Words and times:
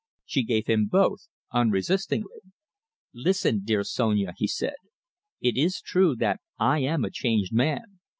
She 0.25 0.41
gave 0.43 0.65
him 0.65 0.87
both 0.87 1.27
unresistingly. 1.53 2.39
"Listen, 3.13 3.61
dear 3.63 3.83
Sonia," 3.83 4.33
he 4.35 4.47
said, 4.47 4.73
"it 5.41 5.55
is 5.57 5.79
true 5.79 6.15
that 6.15 6.39
I 6.57 6.79
am 6.79 7.05
a 7.05 7.11
changed 7.11 7.53
man. 7.53 7.99